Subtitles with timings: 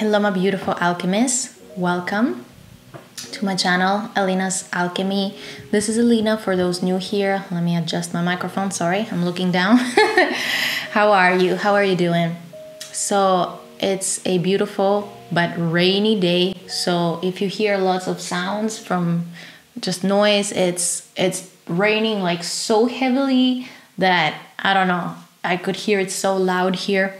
[0.00, 1.60] Hello, my beautiful alchemists.
[1.76, 2.46] Welcome
[3.32, 5.36] to my channel, Elina's Alchemy.
[5.72, 7.44] This is Alina for those new here.
[7.50, 8.70] Let me adjust my microphone.
[8.70, 9.76] Sorry, I'm looking down.
[10.92, 11.56] How are you?
[11.56, 12.34] How are you doing?
[12.80, 16.54] So, it's a beautiful but rainy day.
[16.66, 19.26] So, if you hear lots of sounds from
[19.78, 25.16] just noise, it's it's raining like so heavily that I don't know.
[25.44, 27.19] I could hear it so loud here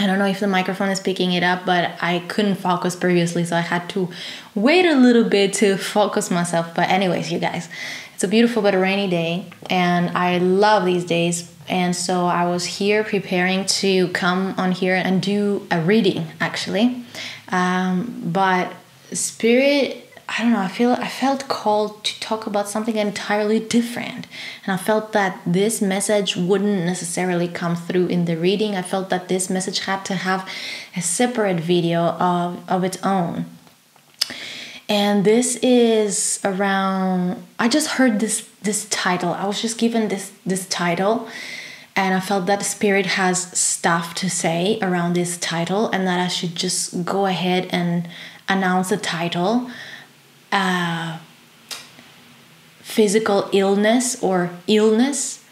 [0.00, 3.44] I don't know if the microphone is picking it up, but I couldn't focus previously,
[3.44, 4.08] so I had to
[4.54, 6.74] wait a little bit to focus myself.
[6.74, 7.68] But, anyways, you guys,
[8.14, 11.52] it's a beautiful but rainy day, and I love these days.
[11.68, 17.04] And so I was here preparing to come on here and do a reading actually.
[17.48, 18.72] Um, but
[19.12, 24.28] Spirit I don't know, I feel I felt called to talk about something entirely different.
[24.64, 28.76] And I felt that this message wouldn't necessarily come through in the reading.
[28.76, 30.48] I felt that this message had to have
[30.96, 33.46] a separate video of, of its own.
[34.88, 39.32] And this is around I just heard this this title.
[39.32, 41.28] I was just given this this title
[41.96, 46.20] and I felt that the spirit has stuff to say around this title and that
[46.20, 48.08] I should just go ahead and
[48.48, 49.70] announce the title
[52.82, 55.44] physical illness or illness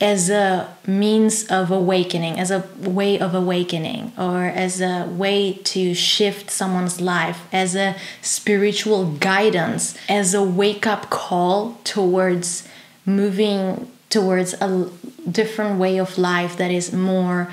[0.00, 5.94] as a means of awakening, as a way of awakening, or as a way to
[5.94, 12.66] shift someone's life, as a spiritual guidance, as a wake up call towards
[13.06, 14.90] moving towards a
[15.30, 17.52] different way of life that is more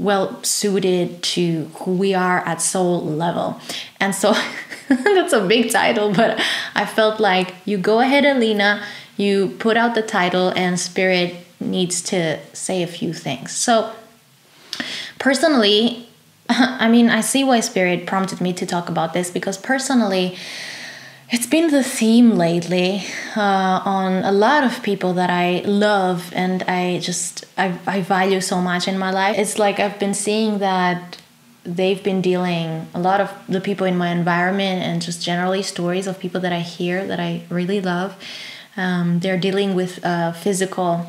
[0.00, 3.60] well suited to who we are at soul level.
[4.00, 4.34] And so
[4.88, 6.40] that's a big title, but
[6.74, 8.82] I felt like you go ahead, Elina,
[9.16, 13.52] you put out the title, and Spirit needs to say a few things.
[13.52, 13.92] So,
[15.18, 16.08] personally,
[16.48, 20.36] I mean, I see why Spirit prompted me to talk about this because personally,
[21.30, 23.04] it's been the theme lately
[23.36, 28.40] uh, on a lot of people that I love and I just I, I value
[28.40, 29.38] so much in my life.
[29.38, 31.18] It's like I've been seeing that
[31.62, 36.08] they've been dealing a lot of the people in my environment and just generally stories
[36.08, 38.16] of people that I hear that I really love.
[38.76, 41.06] Um, they're dealing with uh, physical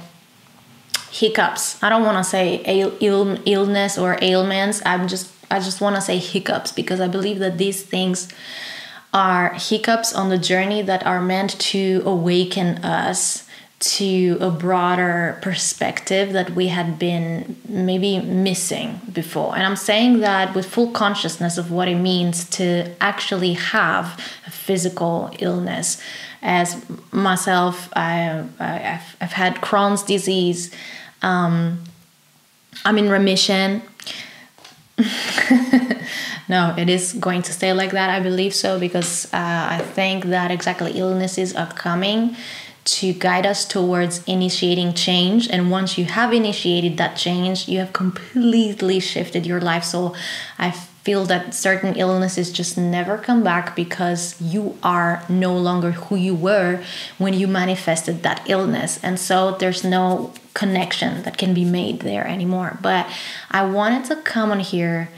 [1.09, 1.81] hiccups.
[1.81, 4.83] I don't want to say Ill, Ill, illness or ailments.
[4.85, 8.29] I'm just I just want to say hiccups because I believe that these things
[9.13, 13.47] are hiccups on the journey that are meant to awaken us
[13.81, 19.55] to a broader perspective that we had been maybe missing before.
[19.55, 24.51] And I'm saying that with full consciousness of what it means to actually have a
[24.51, 25.99] physical illness.
[26.43, 30.71] As myself, I, have I've had Crohn's disease.
[31.23, 31.83] Um,
[32.85, 33.81] I'm in remission.
[36.49, 38.09] no, it is going to stay like that.
[38.09, 42.35] I believe so because uh, I think that exactly illnesses are coming
[42.83, 45.47] to guide us towards initiating change.
[45.49, 49.83] And once you have initiated that change, you have completely shifted your life.
[49.83, 50.15] So
[50.57, 50.71] I
[51.03, 56.35] feel that certain illnesses just never come back because you are no longer who you
[56.35, 56.83] were
[57.17, 58.99] when you manifested that illness.
[59.03, 62.77] And so there's no connection that can be made there anymore.
[62.81, 63.07] But
[63.49, 65.09] I wanted to come on here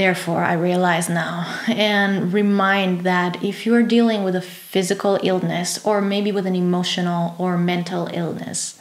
[0.00, 6.00] Therefore, I realize now and remind that if you're dealing with a physical illness or
[6.00, 8.80] maybe with an emotional or mental illness,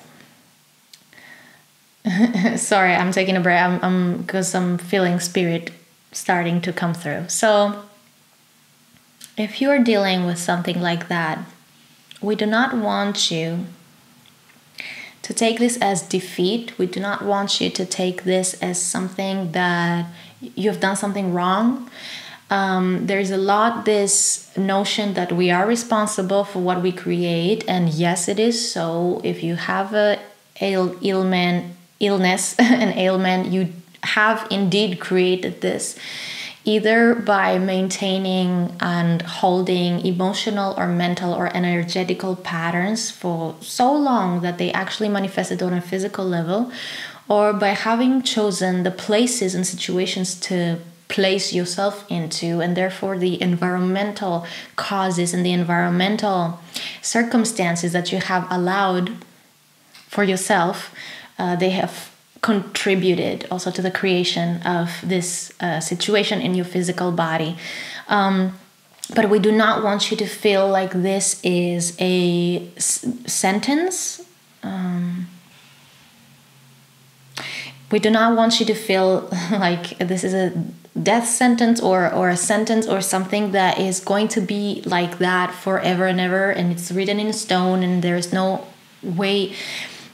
[2.56, 5.72] sorry, I'm taking a break I'm because I'm, I'm feeling spirit
[6.11, 7.29] starting to come through.
[7.29, 7.83] So,
[9.37, 11.39] if you're dealing with something like that,
[12.21, 13.67] we do not want you
[15.21, 16.77] to take this as defeat.
[16.77, 20.07] We do not want you to take this as something that
[20.41, 21.89] you've done something wrong.
[22.49, 27.89] Um, there's a lot this notion that we are responsible for what we create, and
[27.89, 29.21] yes, it is so.
[29.23, 30.19] If you have a
[30.62, 33.69] Ail, ailment, illness, an ailment, you
[34.04, 35.98] have indeed created this
[36.66, 44.57] either by maintaining and holding emotional or mental or energetical patterns for so long that
[44.57, 46.72] they actually manifested on a physical level,
[47.28, 53.42] or by having chosen the places and situations to place yourself into, and therefore the
[53.42, 56.60] environmental causes and the environmental
[57.01, 59.12] circumstances that you have allowed
[60.07, 60.94] for yourself,
[61.40, 62.08] uh, they have
[62.41, 67.57] contributed also to the creation of this uh, situation in your physical body.
[68.07, 68.57] Um,
[69.13, 74.21] but we do not want you to feel like this is a s- sentence.
[74.63, 75.27] Um,
[77.91, 80.53] we do not want you to feel like this is a
[81.01, 85.53] death sentence or or a sentence or something that is going to be like that
[85.53, 88.68] forever and ever and it's written in stone and there's no
[89.01, 89.53] way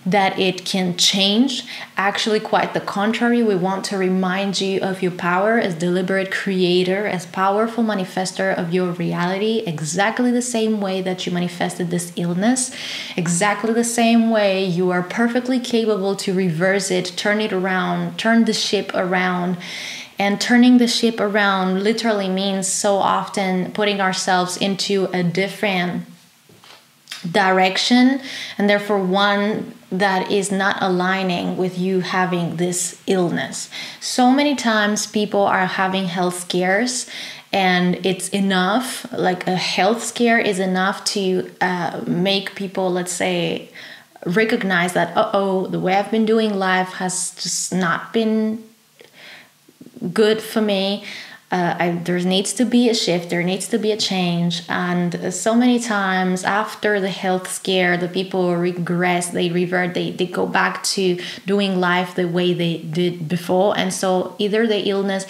[0.06, 1.64] that it can change.
[1.98, 7.08] Actually, quite the contrary, we want to remind you of your power as deliberate creator,
[7.08, 12.76] as powerful manifester of your reality, exactly the same way that you manifested this illness,
[13.18, 18.46] exactly the same way you are perfectly capable to reverse it, turn it around, turn
[18.46, 19.58] the ship around.
[20.18, 26.06] And turning the ship around literally means so often putting ourselves into a different
[27.32, 28.22] direction
[28.58, 33.70] and therefore one that is not aligning with you having this illness.
[34.00, 37.10] So many times people are having health scares
[37.56, 43.70] and it's enough like a health scare is enough to uh, make people let's say
[44.26, 48.62] recognize that oh the way i've been doing life has just not been
[50.12, 51.06] good for me
[51.52, 55.34] uh, I, there needs to be a shift there needs to be a change and
[55.34, 60.48] so many times after the health scare the people regress they revert they, they go
[60.48, 65.26] back to doing life the way they did before and so either the illness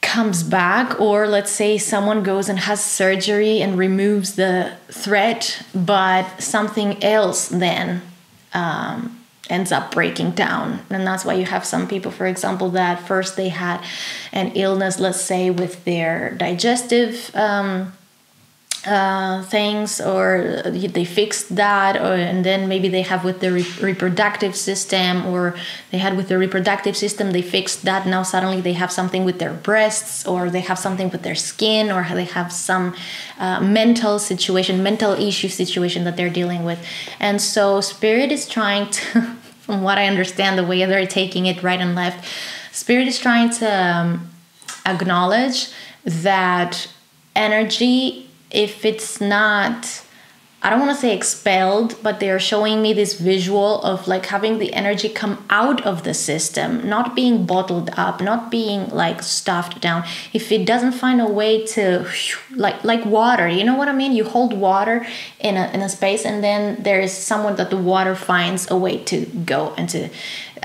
[0.00, 6.24] comes back or let's say someone goes and has surgery and removes the threat but
[6.40, 8.02] something else then
[8.52, 10.80] um, ends up breaking down.
[10.90, 13.84] And that's why you have some people for example that first they had
[14.32, 17.92] an illness let's say with their digestive um,
[18.86, 23.74] uh, things or they fixed that or, and then maybe they have with the re-
[23.80, 25.56] reproductive system or
[25.90, 28.06] they had with the reproductive system they fixed that.
[28.06, 31.90] Now suddenly they have something with their breasts or they have something with their skin
[31.90, 32.94] or they have some
[33.38, 36.84] uh, mental situation mental issue situation that they're dealing with.
[37.20, 41.62] And so spirit is trying to from what i understand the way they're taking it
[41.62, 42.28] right and left
[42.70, 44.28] spirit is trying to um,
[44.84, 45.70] acknowledge
[46.04, 46.86] that
[47.34, 50.04] energy if it's not
[50.64, 54.24] I don't want to say expelled, but they are showing me this visual of like
[54.24, 59.22] having the energy come out of the system, not being bottled up, not being like
[59.22, 60.04] stuffed down.
[60.32, 62.06] If it doesn't find a way to
[62.56, 64.12] like like water, you know what I mean?
[64.12, 65.06] You hold water
[65.38, 68.76] in a in a space and then there is someone that the water finds a
[68.76, 70.08] way to go and to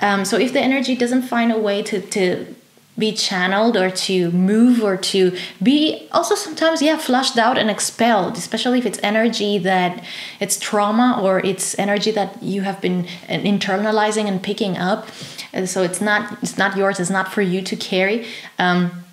[0.01, 2.55] um, so if the energy doesn't find a way to to
[2.97, 8.37] be channeled or to move or to be also sometimes yeah flushed out and expelled
[8.37, 10.03] especially if it's energy that
[10.39, 15.07] it's trauma or it's energy that you have been internalizing and picking up.
[15.53, 18.27] And so it's not it's not yours it's not for you to carry.
[18.57, 19.03] Um,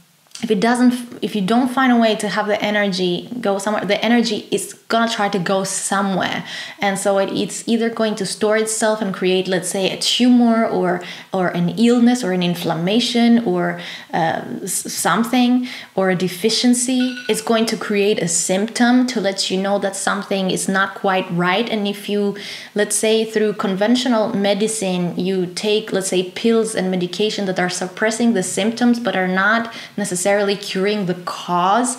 [0.43, 3.85] if it doesn't if you don't find a way to have the energy go somewhere
[3.85, 6.45] the energy is gonna try to go somewhere.
[6.79, 10.65] And so it, it's either going to store itself and create let's say a tumor
[10.67, 11.03] or
[11.33, 13.81] or an illness or an inflammation or
[14.13, 15.67] uh, something
[15.97, 17.17] or a deficiency.
[17.29, 21.29] It's going to create a symptom to let you know that something is not quite
[21.33, 21.69] right.
[21.69, 22.37] And if you
[22.75, 28.35] let's say through conventional medicine you take let's say pills and medication that are suppressing
[28.35, 30.26] the symptoms but are not necessarily
[30.57, 31.97] curing the cause.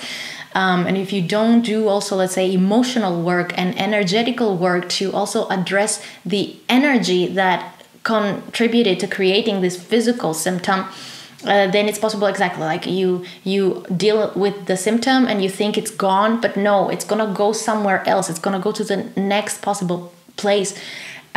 [0.54, 5.14] Um, and if you don't do also, let's say, emotional work and energetical work to
[5.14, 10.86] also address the energy that contributed to creating this physical symptom,
[11.44, 15.78] uh, then it's possible exactly like you you deal with the symptom and you think
[15.78, 18.28] it's gone but no it's gonna go somewhere else.
[18.30, 20.80] It's gonna go to the next possible place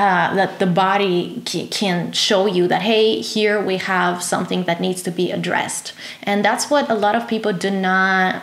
[0.01, 5.03] uh, that the body can show you that hey here we have something that needs
[5.03, 5.93] to be addressed
[6.23, 8.43] and that's what a lot of people do not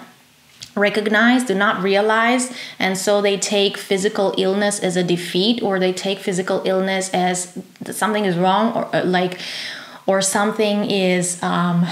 [0.78, 5.92] recognize, do not realize, and so they take physical illness as a defeat, or they
[5.92, 7.58] take physical illness as
[7.92, 9.40] something is wrong, or uh, like,
[10.06, 11.86] or something is um,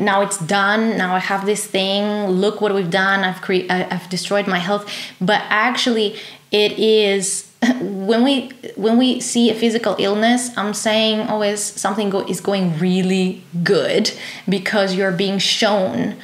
[0.00, 0.96] now it's done.
[0.96, 2.26] Now I have this thing.
[2.26, 3.22] Look what we've done.
[3.22, 4.90] I've cre- I've destroyed my health.
[5.20, 6.16] But actually,
[6.50, 12.26] it is when we when we see a physical illness i'm saying always something go-
[12.26, 14.10] is going really good
[14.48, 16.16] because you're being shown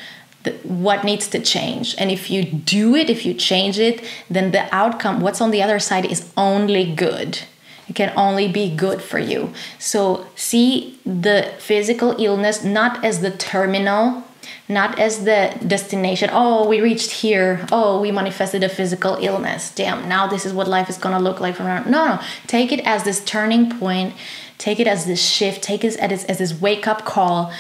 [0.62, 1.94] what needs to change.
[1.98, 5.62] And if you do it if you change it then the outcome what's on the
[5.62, 7.40] other side is only good.
[7.88, 9.52] It can only be good for you.
[9.78, 14.24] So see the physical illness not as the terminal
[14.68, 17.66] not as the destination oh we reached here.
[17.72, 19.70] Oh we manifested a physical illness.
[19.74, 22.20] Damn now this is what life is gonna look like from now no no.
[22.46, 24.14] Take it as this turning point.
[24.58, 25.62] Take it as this shift.
[25.62, 27.52] Take it as, as this wake up call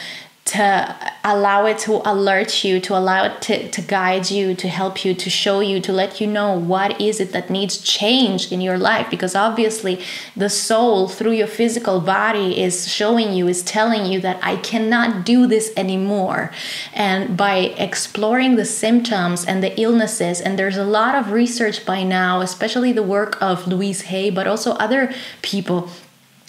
[0.48, 5.04] to allow it to alert you to allow it to, to guide you to help
[5.04, 8.62] you to show you to let you know what is it that needs change in
[8.62, 9.10] your life.
[9.10, 10.00] Because obviously
[10.34, 15.26] the soul through your physical body is showing you is telling you that i cannot
[15.26, 16.50] do this anymore.
[16.94, 22.02] And by exploring the symptoms and the illnesses and there's a lot of research by
[22.04, 25.12] now especially the work of louise hay but also other
[25.42, 25.90] people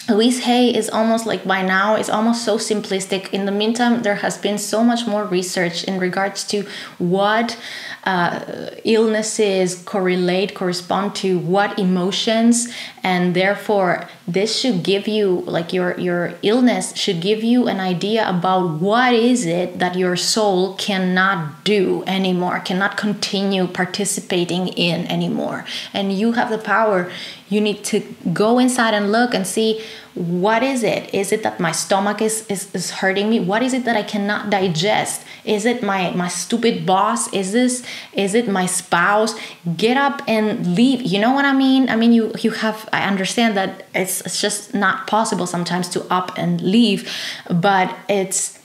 [0.09, 3.31] Louise Hay is almost like by now is almost so simplistic.
[3.31, 6.65] In the meantime, there has been so much more research in regards to
[6.97, 7.57] what
[8.05, 12.73] uh, illnesses correlate, correspond to what emotions,
[13.03, 18.27] and therefore this should give you like your your illness should give you an idea
[18.27, 25.65] about what is it that your soul cannot do anymore, cannot continue participating in anymore,
[25.93, 27.11] and you have the power.
[27.49, 28.01] You need to
[28.31, 29.81] go inside and look and see
[30.15, 31.13] what is it?
[31.13, 33.39] Is it that my stomach is, is is hurting me?
[33.39, 35.23] What is it that i cannot digest?
[35.45, 37.31] Is it my my stupid boss?
[37.33, 39.33] Is this is it my spouse?
[39.77, 41.01] Get up and leave.
[41.01, 41.89] You know what i mean?
[41.89, 46.03] I mean you you have i understand that it's, it's just not possible sometimes to
[46.11, 47.09] up and leave
[47.49, 48.58] but it's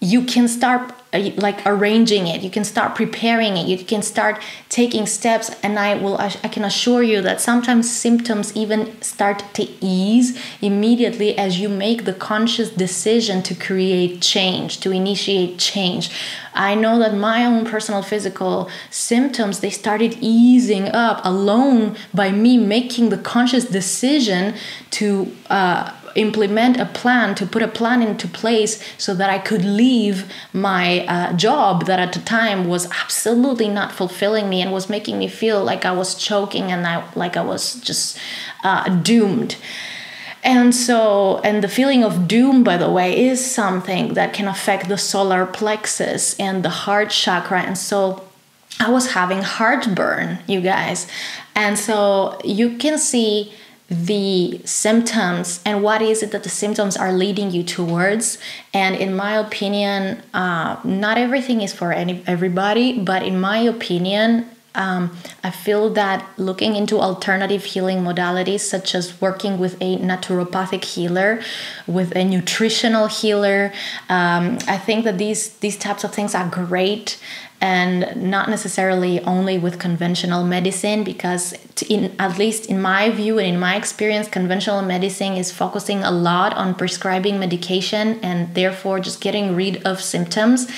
[0.00, 2.42] you can start uh, like arranging it.
[2.42, 3.66] You can start preparing it.
[3.66, 4.40] You can start
[4.70, 9.68] taking steps and i will i can assure you that sometimes symptoms even start to
[9.80, 16.10] ease immediately as you make the conscious decision to create change to initiate change.
[16.54, 22.56] I know that my own personal physical symptoms they started easing up alone by me
[22.56, 24.54] making the conscious decision
[24.92, 29.64] to uh, implement a plan to put a plan into place so that I could
[29.64, 34.88] leave my uh, job that at the time was absolutely not fulfilling me and was
[34.88, 38.18] making me feel like I was choking and I like I was just
[38.64, 39.56] uh, doomed.
[40.42, 44.88] And so, and the feeling of doom, by the way, is something that can affect
[44.88, 47.60] the solar plexus and the heart chakra.
[47.60, 48.24] And so,
[48.78, 51.06] I was having heartburn, you guys.
[51.54, 53.52] And so, you can see
[53.90, 58.38] the symptoms and what is it that the symptoms are leading you towards.
[58.72, 64.48] And in my opinion uh, not everything is for any everybody but in my opinion
[64.74, 70.84] um, I feel that looking into alternative healing modalities, such as working with a naturopathic
[70.84, 71.42] healer,
[71.86, 73.72] with a nutritional healer,
[74.08, 77.18] um, I think that these these types of things are great
[77.60, 81.54] and not necessarily only with conventional medicine because
[81.88, 86.10] in at least in my view and in my experience conventional medicine is focusing a
[86.10, 90.70] lot on prescribing medication and therefore just getting rid of symptoms.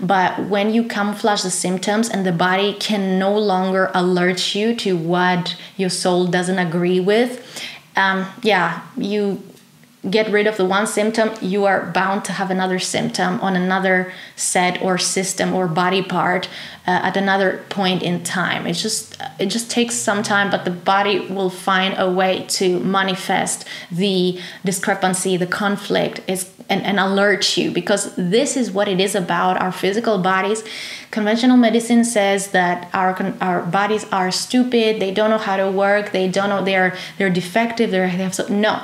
[0.00, 4.96] But when you camouflage the symptoms and the body can no longer alert you to
[4.96, 7.30] what your soul doesn't agree with
[7.96, 9.42] um, yeah you
[10.08, 14.12] get rid of the one symptom, you are bound to have another symptom on another
[14.34, 16.48] set or system or body part
[16.86, 18.66] uh, at another point in time.
[18.66, 22.80] It just it just takes some time, but the body will find a way to
[22.80, 29.00] manifest the discrepancy, the conflict is and, and alert you because this is what it
[29.00, 30.64] is about our physical bodies.
[31.10, 36.12] Conventional medicine says that our our bodies are stupid, they don't know how to work,
[36.12, 38.82] they don't know they're they're defective, they're they have so no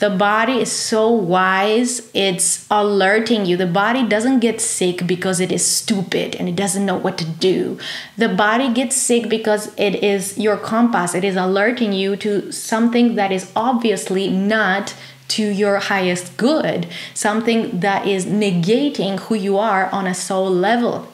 [0.00, 3.58] the body is so wise, it's alerting you.
[3.58, 7.26] The body doesn't get sick because it is stupid and it doesn't know what to
[7.40, 7.78] do.
[8.16, 13.14] The body gets sick because it is your compass, it is alerting you to something
[13.16, 14.94] that is obviously not
[15.28, 21.09] to your highest good, something that is negating who you are on a soul level.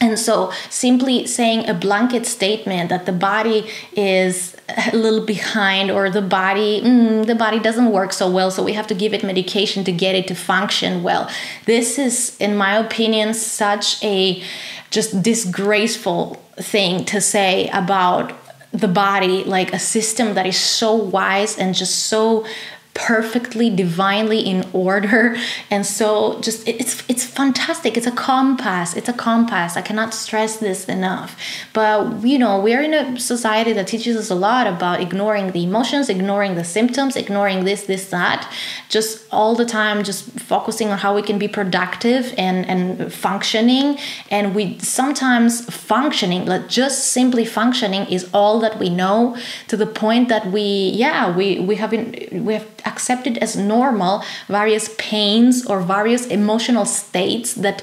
[0.00, 4.56] And so, simply saying a blanket statement that the body is
[4.92, 8.72] a little behind or the body mm, the body doesn't work so well so we
[8.72, 11.28] have to give it medication to get it to function well.
[11.66, 14.42] This is in my opinion such a
[14.90, 18.32] just disgraceful thing to say about
[18.72, 22.46] the body like a system that is so wise and just so
[22.94, 25.36] perfectly divinely in order.
[25.70, 27.96] And so just it's it's fantastic.
[27.96, 28.94] It's a compass.
[28.94, 29.76] It's a compass.
[29.76, 31.36] I cannot stress this enough.
[31.72, 35.62] But you know we're in a society that teaches us a lot about ignoring the
[35.62, 38.52] emotions ignoring the symptoms ignoring this this that.
[38.88, 43.98] Just all the time just focusing on how we can be productive and and functioning.
[44.30, 49.36] And we sometimes functioning like just simply functioning is all that we know
[49.68, 54.22] to the point that we yeah we we have been we have accepted as normal
[54.48, 57.82] various pains or various emotional states that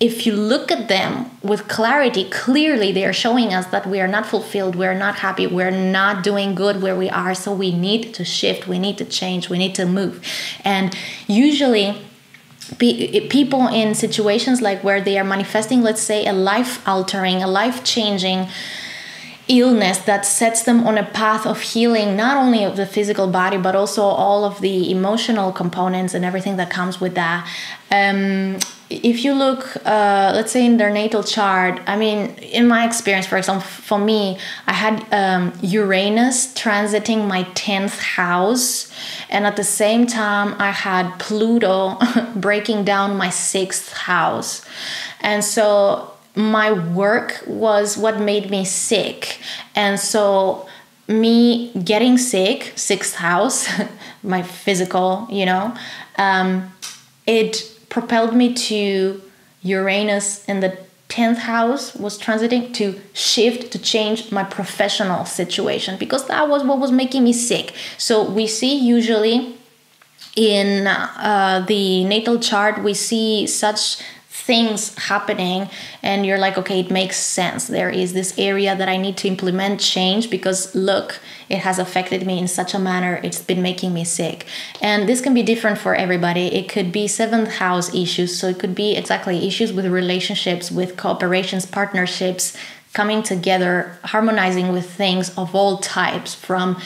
[0.00, 4.08] if you look at them with clarity, clearly they are showing us that we are
[4.08, 7.34] not fulfilled, we're not happy, we're not doing good where we are.
[7.34, 10.26] So we need to shift, we need to change, we need to move.
[10.64, 12.00] And usually,
[12.78, 17.82] people in situations like where they are manifesting let's say a life altering a life
[17.82, 18.46] changing
[19.50, 23.56] illness that sets them on a path of healing not only of the physical body
[23.56, 27.46] but also all of the emotional components and everything that comes with that.
[27.90, 32.84] Um, if you look uh, let's say in their natal chart i mean in my
[32.84, 38.92] experience for example for me i had um, uranus transiting my 10th house
[39.28, 41.96] and at the same time i had pluto
[42.34, 44.64] breaking down my sixth house.
[45.20, 49.38] And so my work was what made me sick.
[49.74, 50.66] And so,
[51.08, 53.68] me getting sick, sixth house,
[54.22, 55.74] my physical, you know,
[56.18, 56.72] um,
[57.26, 59.20] it propelled me to
[59.62, 66.28] Uranus in the 10th house was transiting to shift to change my professional situation because
[66.28, 67.74] that was what was making me sick.
[67.98, 69.56] So, we see usually
[70.36, 74.00] in uh, the natal chart, we see such
[74.50, 74.80] things
[75.10, 75.60] happening
[76.02, 77.68] and you're like okay it makes sense.
[77.68, 81.20] There is this area that i need to implement change because look
[81.54, 83.20] it has affected me in such a manner.
[83.26, 84.46] It's been making me sick.
[84.80, 86.46] And this can be different for everybody.
[86.60, 88.30] It could be seventh house issues.
[88.38, 92.56] So it could be exactly issues with relationships with cooperations partnerships
[92.92, 96.76] coming together harmonizing with things of all types from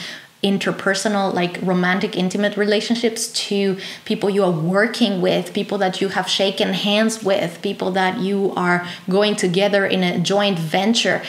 [0.43, 6.27] interpersonal, like romantic, intimate relationships to people you are working with, people that you have
[6.27, 11.23] shaken hands with, people that you are going together in a joint venture.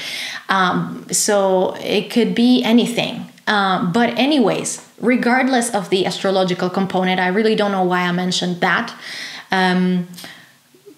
[0.48, 3.26] Um, so it could be anything.
[3.46, 8.60] Um, but, anyways, regardless of the astrological component, I really don't know why I mentioned
[8.60, 8.94] that.
[9.50, 10.08] Um,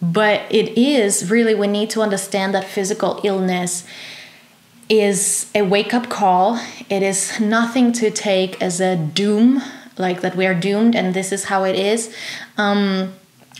[0.00, 3.86] but it is really, we need to understand that physical illness
[4.88, 6.60] is a wake up call.
[6.88, 9.62] It is nothing to take as a doom,
[9.96, 12.14] like that we are doomed and this is how it is.
[12.56, 13.14] Um,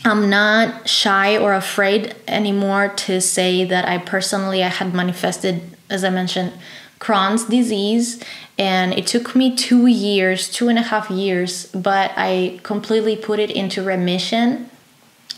[0.05, 6.03] I'm not shy or afraid anymore to say that I personally I had manifested, as
[6.03, 6.53] I mentioned,
[6.99, 8.21] Crohn's disease,
[8.57, 13.39] and it took me two years, two and a half years, but I completely put
[13.39, 14.69] it into remission,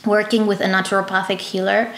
[0.06, 1.94] working with a naturopathic healer.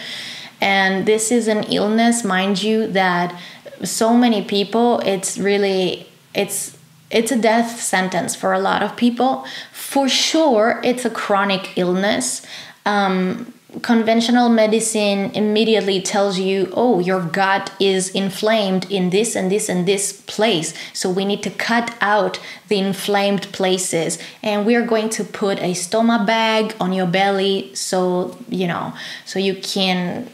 [0.60, 3.38] And this is an illness, mind you, that
[3.82, 6.76] so many people it's really it's
[7.10, 9.46] it's a death sentence for a lot of people.
[9.72, 12.44] For sure it's a chronic illness.
[12.84, 19.68] Um, conventional medicine immediately tells you oh your gut is inflamed in this and this
[19.68, 20.74] and this place.
[20.92, 24.18] So we need to cut out the inflamed places.
[24.42, 28.92] And we're going to put a stoma bag on your belly so you know
[29.24, 30.28] so you can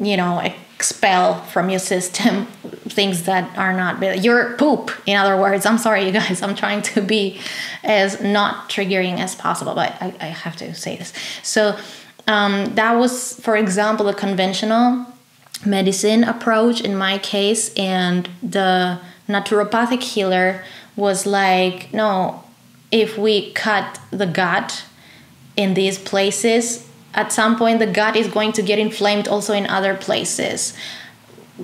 [0.00, 0.40] you know
[0.82, 2.46] expel from your system
[2.88, 5.64] things that are not your poop in other words.
[5.64, 6.42] I'm sorry you guys.
[6.42, 7.38] I'm trying to be
[7.84, 11.12] as not triggering as possible but i, I have to say this.
[11.44, 11.78] So
[12.26, 15.06] um, that was for example the conventional
[15.64, 20.64] medicine approach in my case and the naturopathic healer
[20.96, 22.42] was like no
[22.90, 24.84] if we cut the gut
[25.56, 29.66] in these places at some point the gut is going to get inflamed also in
[29.66, 30.74] other places.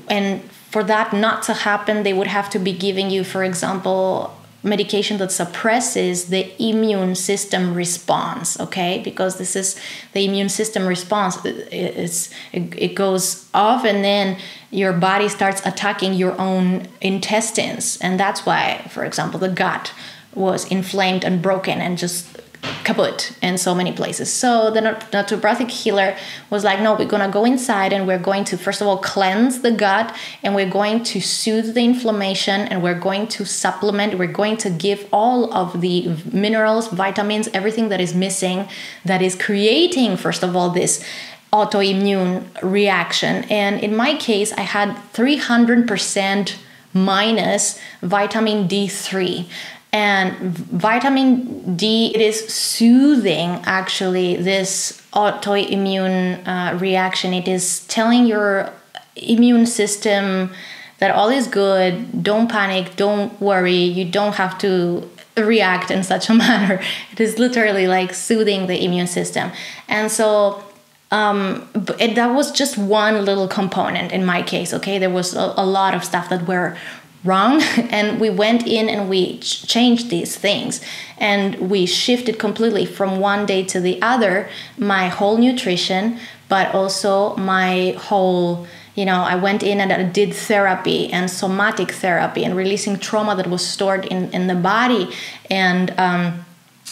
[0.08, 4.34] And for that not to happen they would have to be giving you for example
[4.62, 9.00] medication that suppresses the immune system response okay?
[9.02, 9.80] Because this is
[10.12, 11.38] the immune system response.
[11.44, 14.36] It's it, it goes off and then
[14.70, 17.98] your body starts attacking your own intestines.
[18.00, 19.92] And that's why for example the gut
[20.34, 22.37] was inflamed and broken and just
[22.84, 24.32] kaput in so many places.
[24.32, 26.16] So the naturopathic healer
[26.50, 29.60] was like, no, we're gonna go inside and we're going to first of all cleanse
[29.60, 34.18] the gut and we're going to soothe the inflammation and we're going to supplement.
[34.18, 38.68] We're going to give all of the minerals, vitamins, everything that is missing,
[39.04, 41.04] that is creating first of all this
[41.52, 43.44] autoimmune reaction.
[43.44, 46.56] And in my case, I had 300%
[46.92, 49.46] minus vitamin D3
[49.92, 57.32] and vitamin d it is soothing actually this autoimmune uh, reaction.
[57.32, 58.70] It is telling your
[59.16, 60.50] immune system
[60.98, 66.28] that all is good don't panic don't worry you don't have to react in such
[66.28, 66.80] a manner.
[67.12, 69.52] It is literally like soothing the immune system.
[69.88, 70.62] And so
[71.10, 74.98] um, it, that was just one little component in my case okay?
[74.98, 76.76] There was a, a lot of stuff that were
[77.24, 80.80] wrong and we went in and we ch- changed these things.
[81.18, 87.36] And we shifted completely from one day to the other my whole nutrition but also
[87.36, 92.56] my whole you know i went in and I did therapy and somatic therapy and
[92.56, 95.10] releasing trauma that was stored in, in the body.
[95.50, 96.44] And um,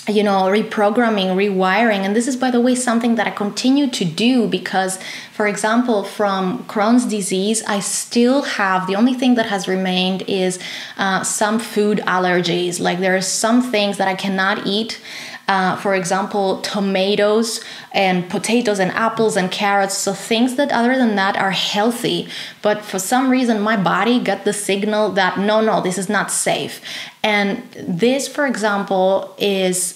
[0.09, 4.05] you know reprogramming rewiring and this is by the way something that i continue to
[4.05, 4.99] do because
[5.33, 10.61] for example from crohn's disease i still have the only thing that has remained is
[10.97, 15.01] uh, some food allergies like there are some things that i cannot eat
[15.49, 17.61] uh, for example, tomatoes
[17.93, 19.97] and potatoes and apples and carrots.
[19.97, 22.29] So, things that other than that are healthy.
[22.63, 26.33] But for some reason, my body got the signal that no, no, this is not
[26.33, 26.81] safe.
[27.23, 29.96] And this, for example, is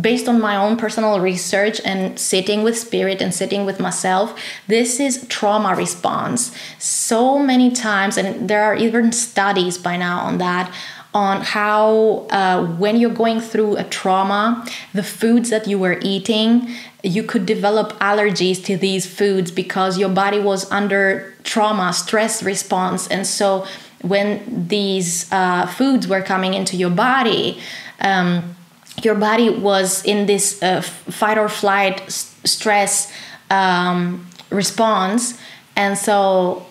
[0.00, 4.98] based on my own personal research and sitting with spirit and sitting with myself this
[4.98, 6.54] is trauma response.
[6.78, 10.72] So many times and there are even studies by now on that
[11.12, 16.68] on how uh, when you're going through a trauma the foods that you were eating
[17.04, 23.06] you could develop allergies to these foods because your body was under trauma stress response.
[23.08, 23.66] And so
[24.00, 27.60] when these uh, foods were coming into your body
[28.00, 28.56] um,
[29.02, 33.12] your body was in this uh, fight or flight stress
[33.50, 35.38] um, response
[35.76, 36.66] and so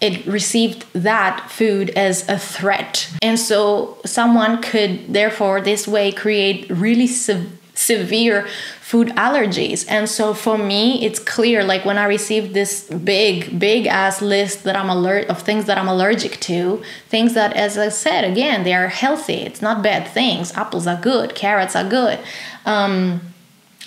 [0.00, 3.10] it received that food as a threat.
[3.20, 8.46] And so someone could therefore this way create really se- severe
[8.88, 9.84] food allergies.
[9.86, 14.64] And so for me, it's clear like when I received this big, big ass list
[14.64, 18.64] that I'm alert of things that I'm allergic to, things that as I said again,
[18.64, 19.40] they are healthy.
[19.42, 20.54] It's not bad things.
[20.54, 22.18] Apples are good, carrots are good.
[22.64, 23.20] Um,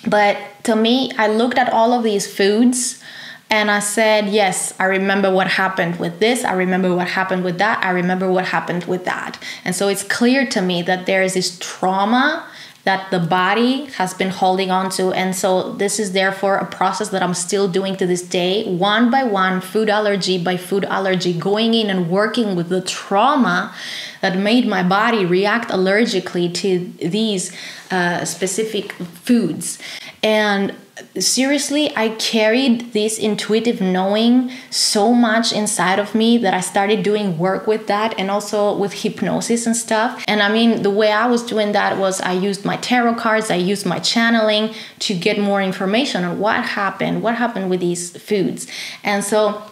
[0.06, 3.02] but to me, I looked at all of these foods
[3.50, 6.44] and I said, Yes, I remember what happened with this.
[6.44, 7.84] I remember what happened with that.
[7.84, 9.36] I remember what happened with that.
[9.64, 12.46] And so it's clear to me that there is this trauma
[12.84, 15.12] that the body has been holding on to.
[15.12, 19.10] And so this is therefore a process that I'm still doing to this day, one
[19.10, 23.72] by one, food allergy by food allergy, going in and working with the trauma
[24.20, 27.54] that made my body react allergically to these
[27.90, 29.78] uh, specific foods.
[30.22, 30.74] And
[31.18, 37.38] seriously, I carried this intuitive knowing so much inside of me that I started doing
[37.38, 40.24] work with that and also with hypnosis and stuff.
[40.26, 43.50] And I mean, the way I was doing that was I used my tarot cards,
[43.50, 48.16] I used my channeling to get more information on what happened, what happened with these
[48.16, 48.66] foods.
[49.02, 49.62] And so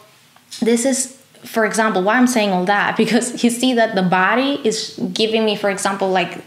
[0.61, 4.61] this is for example why i'm saying all that because you see that the body
[4.65, 6.45] is giving me for example like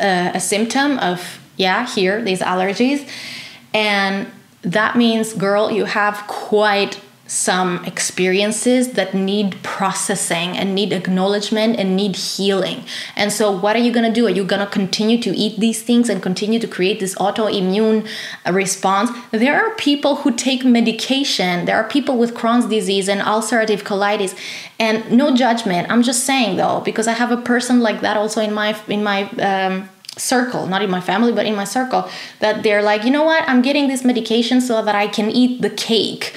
[0.00, 3.08] uh, a symptom of yeah here these allergies
[3.74, 4.30] and
[4.62, 11.96] that means, girl, you have quite some experiences that need processing and need acknowledgement and
[11.96, 12.84] need healing.
[13.16, 14.26] And so, what are you going to do?
[14.26, 18.06] Are you going to continue to eat these things and continue to create this autoimmune
[18.50, 19.10] response?
[19.30, 24.38] There are people who take medication, there are people with Crohn's disease and ulcerative colitis.
[24.78, 25.90] And no judgment.
[25.90, 29.02] I'm just saying though, because I have a person like that also in my in
[29.02, 32.08] my um, circle, not in my family, but in my circle,
[32.40, 35.62] that they're like, you know what, I'm getting this medication so that I can eat
[35.62, 36.34] the cake.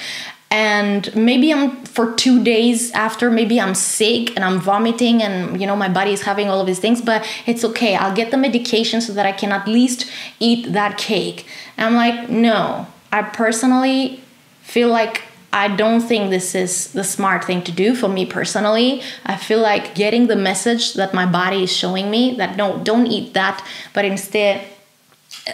[0.50, 5.66] And maybe I'm for two days after, maybe I'm sick and I'm vomiting and you
[5.66, 7.96] know my body is having all of these things, but it's okay.
[7.96, 10.10] I'll get the medication so that I can at least
[10.40, 11.46] eat that cake.
[11.76, 14.22] And I'm like, no, I personally
[14.62, 19.02] feel like I don't think this is the smart thing to do for me personally.
[19.24, 23.06] I feel like getting the message that my body is showing me that no, don't
[23.06, 24.66] eat that, but instead,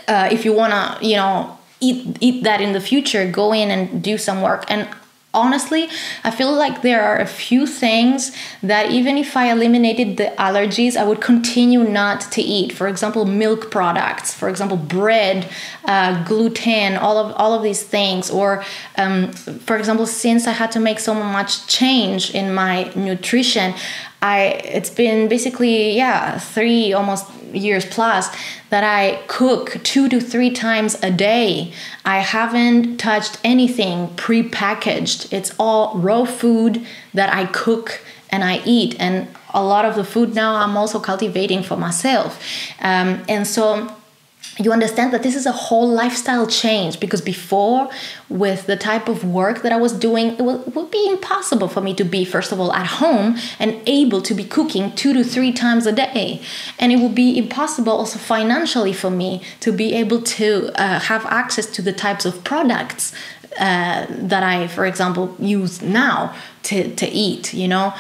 [0.09, 4.03] uh, if you wanna, you know, eat eat that in the future, go in and
[4.03, 4.65] do some work.
[4.69, 4.89] And
[5.35, 5.88] honestly,
[6.23, 10.97] I feel like there are a few things that even if I eliminated the allergies,
[10.97, 12.73] I would continue not to eat.
[12.73, 15.49] For example, milk products, for example, bread,
[15.85, 18.31] uh, gluten, all of all of these things.
[18.31, 18.64] Or,
[18.97, 23.75] um, for example, since I had to make so much change in my nutrition,
[24.25, 24.39] I
[24.77, 28.35] it's been basically yeah three almost years plus
[28.71, 31.73] that I cook two to three times a day.
[32.05, 35.33] I haven't touched anything pre-packaged.
[35.33, 40.05] It's all raw food that I cook and I eat and a lot of the
[40.05, 42.43] food now I'm also cultivating for myself.
[42.81, 43.95] Um, and so
[44.59, 47.90] you understand that this is a whole lifestyle change because before
[48.29, 51.93] with the type of work that i was doing it would, be impossible for me
[51.95, 55.53] to be first of all at home and able to be cooking two to three
[55.53, 56.40] times a day.
[56.79, 61.25] And it would be impossible also financially for me to be able to uh, have
[61.27, 63.12] access to the types of products
[63.59, 67.95] uh, that i for example use now to, to eat you know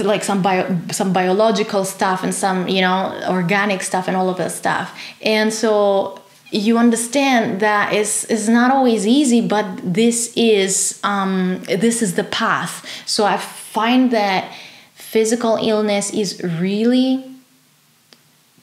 [0.00, 4.38] like some bio some biological stuff and some you know organic stuff and all of
[4.38, 4.98] that stuff.
[5.22, 12.02] And so you understand that is is not always easy but this is um this
[12.02, 12.86] is the path.
[13.06, 14.52] So i find that
[14.94, 17.24] physical illness is really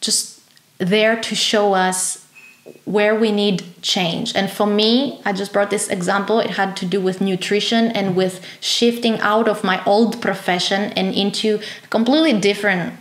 [0.02, 0.42] just
[0.78, 2.27] there to show us
[2.86, 4.36] where we need change.
[4.36, 6.40] And for me, I just brought this example.
[6.40, 11.14] It had to do with nutrition and with shifting out of my old profession and
[11.14, 12.94] into a completely different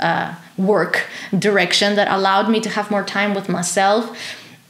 [0.00, 1.06] uh, work
[1.38, 4.16] direction that allowed me to have more time with myself.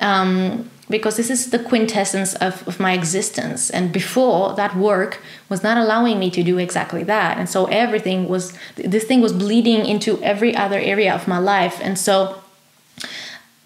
[0.00, 3.68] Um, because this is the quintessence of, of my existence.
[3.70, 7.36] And before, that work was not allowing me to do exactly that.
[7.36, 11.78] And so everything was, this thing was bleeding into every other area of my life.
[11.82, 12.42] And so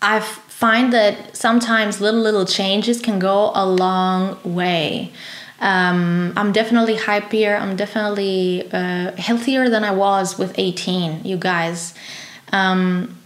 [0.00, 5.10] I've find that sometimes little little changes can go a long way.
[5.58, 7.56] Um, I'm definitely happier.
[7.56, 11.24] I'm definitely uh, healthier than I was with 18.
[11.24, 11.94] You guys,
[12.52, 13.18] um,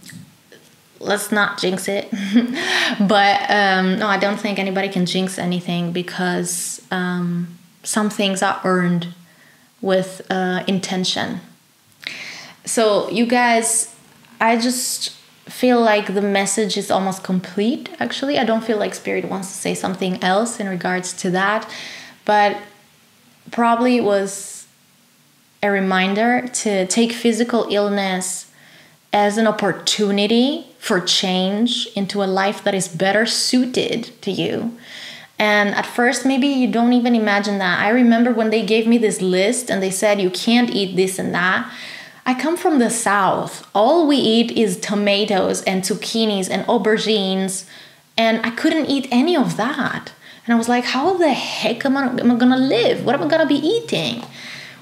[0.99, 2.09] let's not jinx it.
[3.15, 8.59] but um, no, I don't think anybody can jinx anything because um, some things are
[8.63, 9.13] earned
[9.79, 11.41] with uh, intention.
[12.65, 13.95] So you guys,
[14.41, 15.16] I just
[15.49, 19.53] feel like the message is almost complete actually i don't feel like spirit wants to
[19.53, 21.69] say something else in regards to that
[22.25, 22.57] but
[23.51, 24.67] probably it was
[25.63, 28.51] a reminder to take physical illness
[29.13, 34.77] as an opportunity for change into a life that is better suited to you
[35.39, 37.79] and at first, maybe you don't even imagine that.
[37.79, 41.19] I remember when they gave me this list and they said, you can't eat this
[41.19, 41.71] and that.
[42.27, 43.65] I come from the south.
[43.73, 47.65] All we eat is tomatoes and zucchinis and aubergines,
[48.17, 50.11] and I couldn't eat any of that.
[50.45, 53.05] And I was like, how the heck am I, am I gonna live?
[53.05, 54.25] What am I gonna be eating?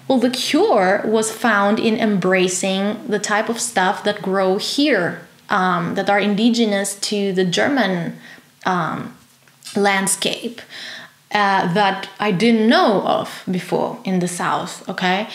[0.07, 5.93] Well, the cure was found in embracing the type of stuff that grow here, um,
[5.93, 8.17] that are indigenous to the German
[8.65, 9.15] um,
[9.75, 10.61] landscape.
[11.31, 15.27] Uh, that I didn't know of before in the South, okay?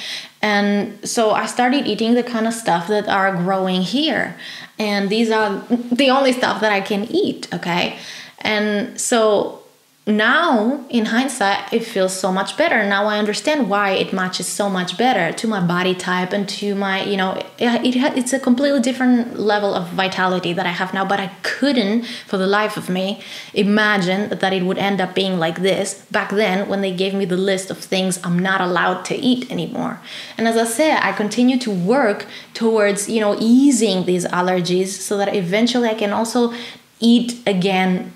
[0.42, 4.36] And so I started eating the kind of stuff that are growing here.
[4.78, 7.98] And these are the only stuff that I can eat, okay?
[8.38, 9.59] And so
[10.06, 12.84] now in hindsight it feels so much better.
[12.84, 16.74] Now i understand why it matches so much better to my body type and to
[16.74, 20.94] my you know it, it, it's a completely different level of vitality that i have
[20.94, 23.20] now but i couldn't for the life of me
[23.54, 27.24] imagine that it would end up being like this back then when they gave me
[27.24, 30.00] the list of things i'm not allowed to eat anymore.
[30.38, 35.16] And as i said i continue to work towards you know easing these allergies so
[35.18, 36.52] that eventually i can also
[37.00, 38.10] eat again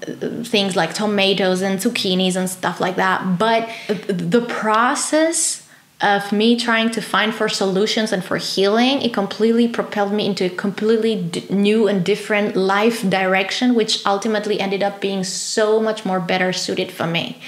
[0.45, 3.39] things like tomatoes and zucchinis and stuff like that.
[3.39, 5.67] But the process
[6.01, 10.45] of me trying to find for solutions and for healing it completely propelled me into
[10.47, 16.21] a completely new and different life direction which ultimately ended up being so much more
[16.21, 17.41] better suited for me.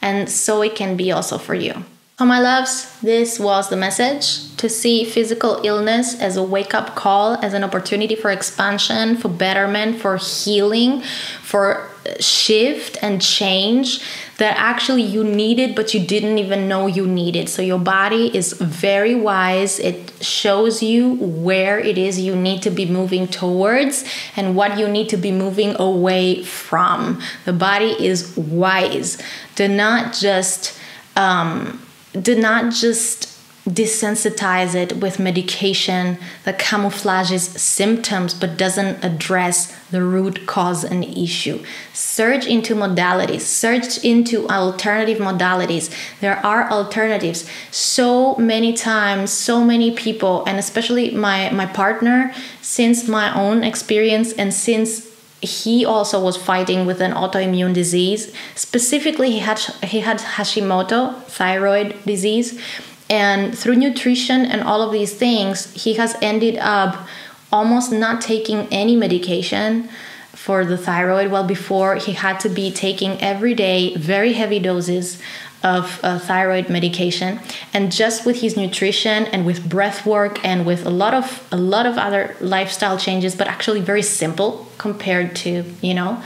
[0.00, 1.84] And so it can be also for you
[2.18, 6.96] so, my loves, this was the message to see physical illness as a wake up
[6.96, 11.00] call, as an opportunity for expansion, for betterment, for healing,
[11.42, 14.00] for shift and change
[14.38, 17.48] that actually you needed, but you didn't even know you needed.
[17.48, 19.78] So, your body is very wise.
[19.78, 24.04] It shows you where it is you need to be moving towards
[24.34, 27.22] and what you need to be moving away from.
[27.44, 29.22] The body is wise.
[29.54, 30.76] Do not just.
[31.14, 31.80] Um,
[32.12, 40.46] do not just desensitize it with medication that camouflages symptoms but doesn't address the root
[40.46, 41.62] cause and issue.
[41.92, 45.94] Search into modalities, search into alternative modalities.
[46.20, 47.48] There are alternatives.
[47.70, 54.32] So many times, so many people, and especially my, my partner, since my own experience
[54.32, 55.06] and since
[55.40, 58.32] he also was fighting with an autoimmune disease.
[58.54, 62.60] Specifically, he had he had Hashimoto thyroid disease,
[63.08, 67.06] and through nutrition and all of these things, he has ended up
[67.52, 69.88] almost not taking any medication
[70.32, 71.30] for the thyroid.
[71.30, 75.20] Well, before he had to be taking every day very heavy doses
[75.62, 77.40] of uh, thyroid medication.
[77.72, 81.56] And just with his nutrition and with breath work and with a lot of a
[81.56, 86.22] lot of other lifestyle changes but actually very simple compared to you know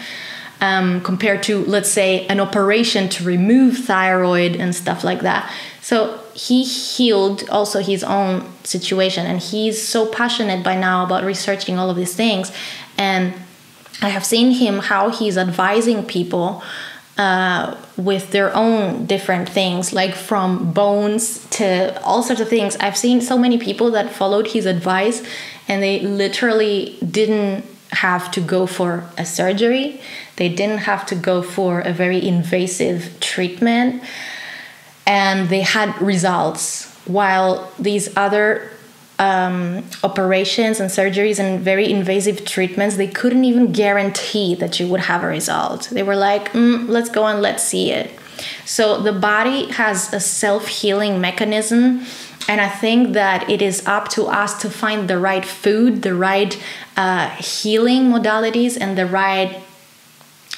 [0.60, 5.50] um, compared to let's say an operation to remove thyroid and stuff like that.
[5.80, 9.26] So he healed also his own situation.
[9.26, 12.52] And he's so passionate by now about researching all of these things.
[12.96, 13.34] And
[14.00, 16.62] i have seen him how he's advising people
[17.18, 22.76] uh, with their own different things, like from bones to all sorts of things.
[22.76, 25.22] I've seen so many people that followed his advice
[25.68, 30.00] and they literally didn't have to go for a surgery,
[30.36, 34.02] they didn't have to go for a very invasive treatment,
[35.06, 36.88] and they had results.
[37.04, 38.70] While these other
[39.22, 45.02] um, operations and surgeries and very invasive treatments, they couldn't even guarantee that you would
[45.12, 45.88] have a result.
[45.92, 48.10] They were like, mm, let's go and let's see it.
[48.64, 52.04] So the body has a self healing mechanism.
[52.48, 56.14] And I think that it is up to us to find the right food, the
[56.14, 56.60] right
[56.96, 59.62] uh, healing modalities, and the right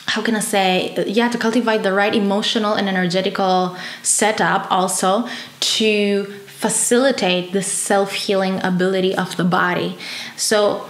[0.06, 5.26] how can I say, yeah, to cultivate the right emotional and energetical setup also
[5.60, 6.32] to
[6.64, 9.98] facilitate the self healing ability of the body.
[10.34, 10.88] So,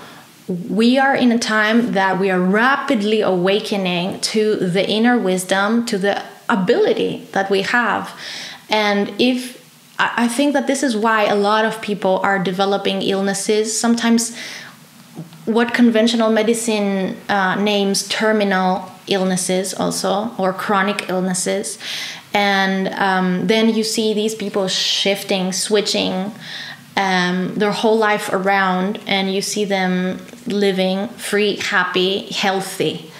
[0.81, 5.99] we are in a time that we are rapidly awakening to the inner wisdom, to
[5.99, 8.15] the ability that we have.
[8.69, 9.39] And if
[9.99, 14.37] I think that this is why a lot of people are developing illnesses, sometimes
[15.47, 21.79] what conventional medicine uh, names terminal illnesses also or chronic illnesses
[22.35, 26.33] and um, then you see these people shifting switching
[26.97, 33.11] um, their whole life around and you see them living free happy healthy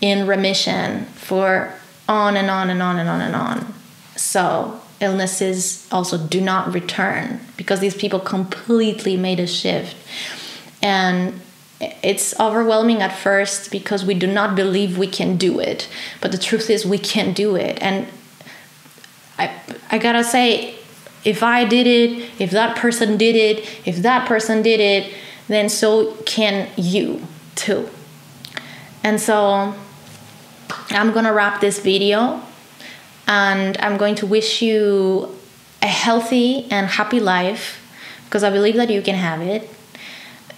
[0.00, 1.72] in remission for
[2.08, 3.74] on and on and on and on and on.
[4.16, 9.96] So illnesses also do not return because these people completely made a shift.
[10.82, 11.40] And
[11.80, 15.88] it's overwhelming at first because we do not believe we can do it
[16.20, 17.78] but the truth is we can do it.
[17.80, 18.06] And
[19.38, 19.50] i
[19.90, 20.74] i gotta say
[21.24, 25.12] if i did it if that person did it if that person did it
[25.48, 27.20] then so can you
[27.54, 27.88] too
[29.04, 29.74] and so
[30.90, 32.40] i'm gonna wrap this video
[33.26, 35.28] and i'm going to wish you
[35.80, 37.78] a healthy and happy life
[38.24, 39.68] because i believe that you can have it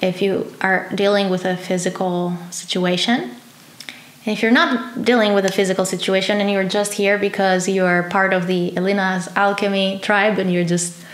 [0.05, 3.35] if you are dealing with a physical situation.
[4.27, 8.33] If you're not dealing with a physical situation and you're just here because you're part
[8.33, 11.05] of the Elina's Alchemy tribe and you're just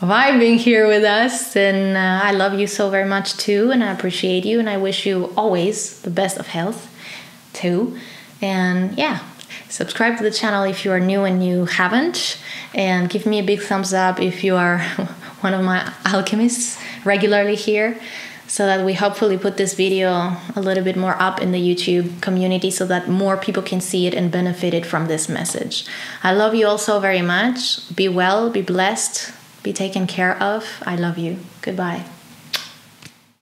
[0.00, 3.90] vibing here with us, then uh, I love you so very much too, and I
[3.90, 6.94] appreciate you, and I wish you always the best of health
[7.54, 7.98] too.
[8.42, 9.20] And yeah,
[9.70, 12.38] subscribe to the channel if you are new and you haven't,
[12.74, 14.78] and give me a big thumbs up if you are
[15.40, 17.98] one of my alchemists regularly here
[18.48, 22.20] so that we hopefully put this video a little bit more up in the YouTube
[22.20, 25.86] community so that more people can see it and benefited from this message.
[26.24, 27.94] I love you all so very much.
[27.94, 29.32] Be well, be blessed,
[29.62, 30.82] be taken care of.
[30.86, 31.38] I love you.
[31.62, 32.04] Goodbye.